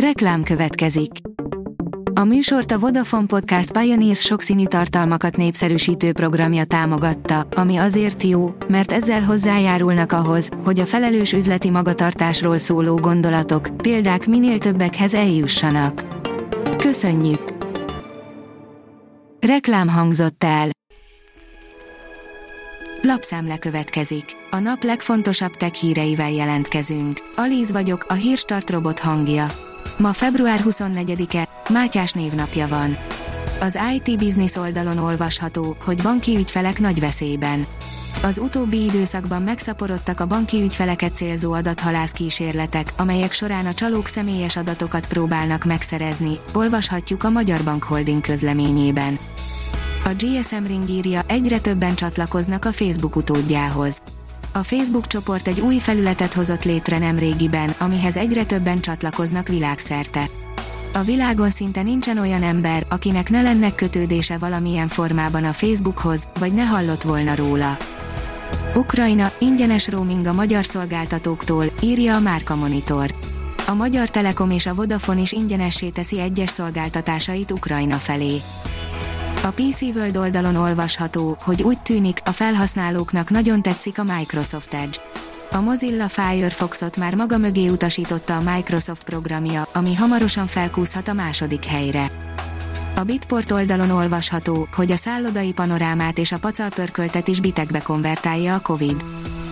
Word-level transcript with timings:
Reklám 0.00 0.42
következik. 0.42 1.10
A 2.14 2.24
műsort 2.24 2.72
a 2.72 2.78
Vodafone 2.78 3.26
Podcast 3.26 3.78
Pioneers 3.78 4.20
sokszínű 4.20 4.66
tartalmakat 4.66 5.36
népszerűsítő 5.36 6.12
programja 6.12 6.64
támogatta, 6.64 7.46
ami 7.50 7.76
azért 7.76 8.22
jó, 8.22 8.54
mert 8.68 8.92
ezzel 8.92 9.22
hozzájárulnak 9.22 10.12
ahhoz, 10.12 10.48
hogy 10.64 10.80
a 10.80 10.86
felelős 10.86 11.32
üzleti 11.32 11.70
magatartásról 11.70 12.58
szóló 12.58 12.96
gondolatok, 12.96 13.68
példák 13.76 14.26
minél 14.26 14.58
többekhez 14.58 15.14
eljussanak. 15.14 16.06
Köszönjük! 16.76 17.54
Reklám 19.40 19.88
hangzott 19.88 20.44
el. 20.44 20.68
Lapszemle 23.06 23.58
következik. 23.58 24.24
A 24.50 24.58
nap 24.58 24.82
legfontosabb 24.82 25.54
tech 25.54 25.72
híreivel 25.72 26.30
jelentkezünk. 26.30 27.18
Alíz 27.36 27.70
vagyok, 27.70 28.04
a 28.08 28.12
hírstart 28.12 28.70
robot 28.70 28.98
hangja. 28.98 29.46
Ma 29.98 30.12
február 30.12 30.60
24-e, 30.64 31.48
Mátyás 31.68 32.12
névnapja 32.12 32.68
van. 32.68 32.96
Az 33.60 33.78
IT 33.94 34.18
Business 34.18 34.56
oldalon 34.56 34.98
olvasható, 34.98 35.76
hogy 35.84 36.02
banki 36.02 36.36
ügyfelek 36.36 36.78
nagy 36.78 37.00
veszélyben. 37.00 37.66
Az 38.22 38.38
utóbbi 38.38 38.84
időszakban 38.84 39.42
megszaporodtak 39.42 40.20
a 40.20 40.26
banki 40.26 40.62
ügyfeleket 40.62 41.16
célzó 41.16 41.52
adathalász 41.52 42.12
kísérletek, 42.12 42.92
amelyek 42.96 43.32
során 43.32 43.66
a 43.66 43.74
csalók 43.74 44.06
személyes 44.06 44.56
adatokat 44.56 45.06
próbálnak 45.06 45.64
megszerezni, 45.64 46.38
olvashatjuk 46.52 47.24
a 47.24 47.30
Magyar 47.30 47.64
Bank 47.64 47.82
Holding 47.82 48.20
közleményében. 48.20 49.18
A 50.06 50.14
GSM 50.18 50.64
Ring 50.66 50.88
írja, 50.88 51.22
egyre 51.26 51.58
többen 51.58 51.94
csatlakoznak 51.94 52.64
a 52.64 52.72
Facebook 52.72 53.16
utódjához. 53.16 54.02
A 54.52 54.62
Facebook 54.62 55.06
csoport 55.06 55.46
egy 55.46 55.60
új 55.60 55.78
felületet 55.78 56.34
hozott 56.34 56.64
létre 56.64 56.98
nemrégiben, 56.98 57.74
amihez 57.78 58.16
egyre 58.16 58.44
többen 58.44 58.80
csatlakoznak 58.80 59.48
világszerte. 59.48 60.24
A 60.92 61.00
világon 61.00 61.50
szinte 61.50 61.82
nincsen 61.82 62.18
olyan 62.18 62.42
ember, 62.42 62.86
akinek 62.88 63.30
ne 63.30 63.42
lenne 63.42 63.74
kötődése 63.74 64.38
valamilyen 64.38 64.88
formában 64.88 65.44
a 65.44 65.52
Facebookhoz, 65.52 66.28
vagy 66.38 66.52
ne 66.52 66.64
hallott 66.64 67.02
volna 67.02 67.34
róla. 67.34 67.76
Ukrajna, 68.74 69.30
ingyenes 69.38 69.88
roaming 69.88 70.26
a 70.26 70.32
magyar 70.32 70.64
szolgáltatóktól, 70.64 71.64
írja 71.82 72.14
a 72.14 72.20
Márka 72.20 72.56
Monitor. 72.56 73.14
A 73.66 73.74
Magyar 73.74 74.10
Telekom 74.10 74.50
és 74.50 74.66
a 74.66 74.74
Vodafone 74.74 75.20
is 75.20 75.32
ingyenessé 75.32 75.88
teszi 75.88 76.20
egyes 76.20 76.50
szolgáltatásait 76.50 77.52
Ukrajna 77.52 77.96
felé. 77.96 78.36
A 79.46 79.50
PC 79.50 79.80
World 79.80 80.16
oldalon 80.16 80.56
olvasható, 80.56 81.36
hogy 81.40 81.62
úgy 81.62 81.78
tűnik, 81.78 82.18
a 82.24 82.30
felhasználóknak 82.30 83.30
nagyon 83.30 83.62
tetszik 83.62 83.98
a 83.98 84.02
Microsoft 84.16 84.74
Edge. 84.74 84.98
A 85.50 85.60
Mozilla 85.60 86.08
Firefoxot 86.08 86.96
már 86.96 87.14
maga 87.14 87.38
mögé 87.38 87.68
utasította 87.68 88.36
a 88.36 88.54
Microsoft 88.54 89.04
programja, 89.04 89.68
ami 89.72 89.94
hamarosan 89.94 90.46
felkúszhat 90.46 91.08
a 91.08 91.12
második 91.12 91.64
helyre. 91.64 92.10
A 92.94 93.02
Bitport 93.02 93.50
oldalon 93.50 93.90
olvasható, 93.90 94.68
hogy 94.72 94.92
a 94.92 94.96
szállodai 94.96 95.52
panorámát 95.52 96.18
és 96.18 96.32
a 96.32 96.38
pacalpörköltet 96.38 97.28
is 97.28 97.40
bitekbe 97.40 97.82
konvertálja 97.82 98.54
a 98.54 98.60
Covid. 98.60 99.04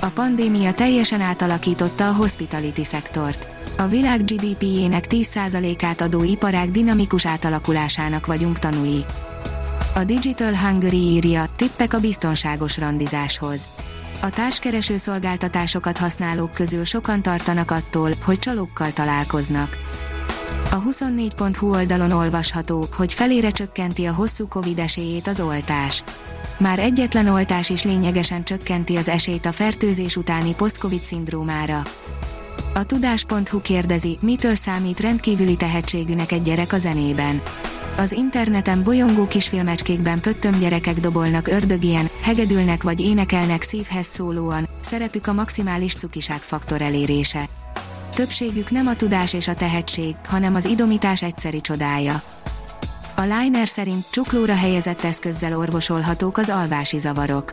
A 0.00 0.08
pandémia 0.08 0.72
teljesen 0.72 1.20
átalakította 1.20 2.08
a 2.08 2.12
hospitality 2.12 2.82
szektort. 2.82 3.48
A 3.78 3.86
világ 3.86 4.24
GDP-jének 4.24 5.04
10%-át 5.08 6.00
adó 6.00 6.22
iparág 6.22 6.70
dinamikus 6.70 7.26
átalakulásának 7.26 8.26
vagyunk 8.26 8.58
tanúi. 8.58 9.04
A 9.94 10.04
Digital 10.04 10.56
Hungary 10.56 10.96
írja, 10.96 11.44
tippek 11.56 11.94
a 11.94 12.00
biztonságos 12.00 12.78
randizáshoz. 12.78 13.68
A 14.20 14.30
társkereső 14.30 14.96
szolgáltatásokat 14.96 15.98
használók 15.98 16.50
közül 16.50 16.84
sokan 16.84 17.22
tartanak 17.22 17.70
attól, 17.70 18.10
hogy 18.24 18.38
csalókkal 18.38 18.92
találkoznak. 18.92 19.78
A 20.70 20.82
24.hu 20.82 21.70
oldalon 21.70 22.10
olvasható, 22.10 22.86
hogy 22.96 23.12
felére 23.12 23.50
csökkenti 23.50 24.04
a 24.04 24.12
hosszú 24.12 24.48
Covid 24.48 24.78
esélyét 24.78 25.26
az 25.26 25.40
oltás. 25.40 26.04
Már 26.58 26.78
egyetlen 26.78 27.28
oltás 27.28 27.70
is 27.70 27.84
lényegesen 27.84 28.44
csökkenti 28.44 28.96
az 28.96 29.08
esélyt 29.08 29.46
a 29.46 29.52
fertőzés 29.52 30.16
utáni 30.16 30.54
post-Covid 30.54 31.00
szindrómára. 31.00 31.82
A 32.74 32.84
tudás.hu 32.84 33.60
kérdezi, 33.60 34.18
mitől 34.20 34.54
számít 34.54 35.00
rendkívüli 35.00 35.56
tehetségűnek 35.56 36.32
egy 36.32 36.42
gyerek 36.42 36.72
a 36.72 36.78
zenében. 36.78 37.42
Az 37.96 38.12
interneten 38.12 38.82
bolyongó 38.82 39.26
kisfilmecskékben 39.26 40.20
pöttöm 40.20 40.58
gyerekek 40.58 41.00
dobolnak 41.00 41.48
ördögien, 41.48 42.08
hegedülnek 42.22 42.82
vagy 42.82 43.00
énekelnek 43.00 43.62
szívhez 43.62 44.06
szólóan, 44.06 44.68
szerepük 44.80 45.26
a 45.26 45.32
maximális 45.32 45.94
cukiság 45.94 46.40
faktor 46.40 46.82
elérése. 46.82 47.48
Többségük 48.14 48.70
nem 48.70 48.86
a 48.86 48.96
tudás 48.96 49.32
és 49.32 49.48
a 49.48 49.54
tehetség, 49.54 50.14
hanem 50.28 50.54
az 50.54 50.64
idomítás 50.64 51.22
egyszeri 51.22 51.60
csodája. 51.60 52.22
A 53.16 53.22
Liner 53.22 53.68
szerint 53.68 54.10
csuklóra 54.10 54.54
helyezett 54.54 55.04
eszközzel 55.04 55.58
orvosolhatók 55.58 56.38
az 56.38 56.48
alvási 56.48 56.98
zavarok 56.98 57.52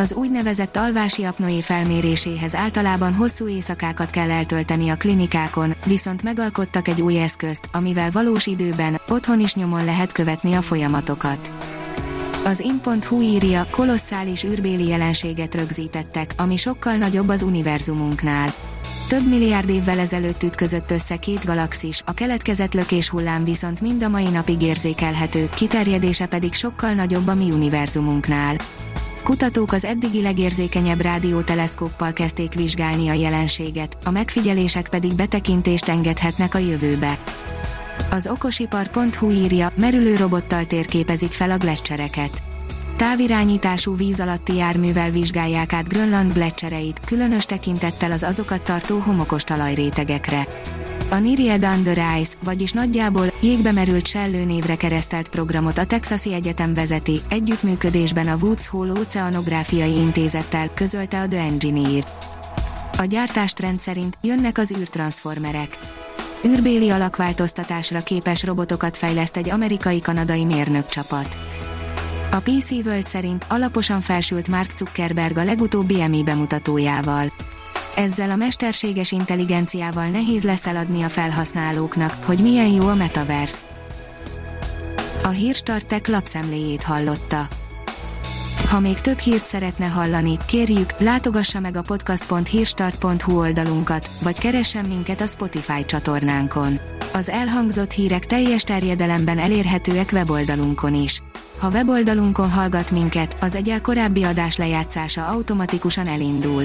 az 0.00 0.12
úgynevezett 0.12 0.76
alvási 0.76 1.24
apnoé 1.24 1.60
felméréséhez 1.60 2.54
általában 2.54 3.14
hosszú 3.14 3.48
éjszakákat 3.48 4.10
kell 4.10 4.30
eltölteni 4.30 4.88
a 4.88 4.96
klinikákon, 4.96 5.74
viszont 5.86 6.22
megalkottak 6.22 6.88
egy 6.88 7.02
új 7.02 7.20
eszközt, 7.20 7.68
amivel 7.72 8.10
valós 8.10 8.46
időben, 8.46 9.00
otthon 9.08 9.40
is 9.40 9.54
nyomon 9.54 9.84
lehet 9.84 10.12
követni 10.12 10.54
a 10.54 10.62
folyamatokat. 10.62 11.52
Az 12.44 12.60
in.hu 12.60 13.20
írja, 13.20 13.66
kolosszális 13.70 14.44
űrbéli 14.44 14.86
jelenséget 14.86 15.54
rögzítettek, 15.54 16.32
ami 16.36 16.56
sokkal 16.56 16.94
nagyobb 16.94 17.28
az 17.28 17.42
univerzumunknál. 17.42 18.52
Több 19.08 19.28
milliárd 19.28 19.68
évvel 19.68 19.98
ezelőtt 19.98 20.42
ütközött 20.42 20.90
össze 20.90 21.16
két 21.16 21.44
galaxis, 21.44 22.02
a 22.06 22.14
keletkezett 22.14 22.74
lökés 22.74 23.08
hullám 23.08 23.44
viszont 23.44 23.80
mind 23.80 24.02
a 24.02 24.08
mai 24.08 24.28
napig 24.28 24.62
érzékelhető, 24.62 25.48
kiterjedése 25.54 26.26
pedig 26.26 26.52
sokkal 26.52 26.92
nagyobb 26.92 27.26
a 27.26 27.34
mi 27.34 27.50
univerzumunknál. 27.50 28.56
Kutatók 29.22 29.72
az 29.72 29.84
eddigi 29.84 30.22
legérzékenyebb 30.22 31.00
rádióteleszkóppal 31.00 32.12
kezdték 32.12 32.54
vizsgálni 32.54 33.08
a 33.08 33.12
jelenséget, 33.12 33.98
a 34.04 34.10
megfigyelések 34.10 34.88
pedig 34.88 35.14
betekintést 35.14 35.88
engedhetnek 35.88 36.54
a 36.54 36.58
jövőbe. 36.58 37.18
Az 38.10 38.26
okosipar.hu 38.26 39.30
írja, 39.30 39.70
merülő 39.76 40.16
robottal 40.16 40.66
térképezik 40.66 41.30
fel 41.30 41.50
a 41.50 41.56
gletszereket. 41.56 42.42
Távirányítású 42.96 43.96
víz 43.96 44.20
alatti 44.20 44.54
járművel 44.54 45.10
vizsgálják 45.10 45.72
át 45.72 45.88
Grönland 45.88 46.32
gletszereit, 46.32 47.00
különös 47.06 47.44
tekintettel 47.44 48.12
az 48.12 48.22
azokat 48.22 48.62
tartó 48.62 48.98
homokos 48.98 49.44
talajrétegekre. 49.44 50.46
A 51.10 51.18
Niried 51.18 51.64
Under 51.64 51.98
Ice, 52.20 52.36
vagyis 52.44 52.72
nagyjából 52.72 53.32
jégbe 53.40 53.72
merült 53.72 54.06
sellő 54.06 54.44
névre 54.44 54.76
keresztelt 54.76 55.28
programot 55.28 55.78
a 55.78 55.84
Texasi 55.84 56.34
Egyetem 56.34 56.74
vezeti, 56.74 57.20
együttműködésben 57.28 58.28
a 58.28 58.36
Woods 58.40 58.66
Hole 58.66 58.92
Oceanográfiai 58.92 59.96
Intézettel, 59.96 60.70
közölte 60.74 61.20
a 61.20 61.28
The 61.28 61.40
Engineer. 61.40 62.04
A 62.98 63.04
gyártástrend 63.04 63.80
szerint 63.80 64.18
jönnek 64.22 64.58
az 64.58 64.74
űrtranszformerek. 64.78 65.78
űrbéli 66.46 66.90
alakváltoztatásra 66.90 68.02
képes 68.02 68.44
robotokat 68.44 68.96
fejleszt 68.96 69.36
egy 69.36 69.50
amerikai-kanadai 69.50 70.44
mérnökcsapat. 70.44 71.38
A 72.30 72.40
PC 72.40 72.70
World 72.70 73.06
szerint 73.06 73.46
alaposan 73.48 74.00
felsült 74.00 74.48
Mark 74.48 74.70
Zuckerberg 74.76 75.36
a 75.36 75.44
legutóbbi 75.44 76.00
EMI 76.00 76.22
bemutatójával. 76.22 77.32
Ezzel 77.94 78.30
a 78.30 78.36
mesterséges 78.36 79.12
intelligenciával 79.12 80.06
nehéz 80.06 80.42
lesz 80.42 80.66
eladni 80.66 81.02
a 81.02 81.08
felhasználóknak, 81.08 82.24
hogy 82.24 82.40
milyen 82.42 82.68
jó 82.68 82.86
a 82.86 82.94
metaverse. 82.94 83.58
A 85.22 85.28
Hírstartek 85.28 86.08
lapszemléjét 86.08 86.82
hallotta. 86.82 87.48
Ha 88.68 88.80
még 88.80 89.00
több 89.00 89.18
hírt 89.18 89.44
szeretne 89.44 89.86
hallani, 89.86 90.36
kérjük, 90.46 90.98
látogassa 90.98 91.60
meg 91.60 91.76
a 91.76 91.82
podcast.hírstart.hu 91.82 93.38
oldalunkat, 93.38 94.10
vagy 94.22 94.38
keressen 94.38 94.84
minket 94.84 95.20
a 95.20 95.26
Spotify 95.26 95.84
csatornánkon. 95.84 96.78
Az 97.12 97.28
elhangzott 97.28 97.90
hírek 97.90 98.26
teljes 98.26 98.62
terjedelemben 98.62 99.38
elérhetőek 99.38 100.10
weboldalunkon 100.12 100.94
is. 100.94 101.22
Ha 101.58 101.68
weboldalunkon 101.70 102.50
hallgat 102.50 102.90
minket, 102.90 103.36
az 103.40 103.54
egyel 103.54 103.80
korábbi 103.80 104.22
adás 104.22 104.56
lejátszása 104.56 105.26
automatikusan 105.26 106.06
elindul. 106.06 106.64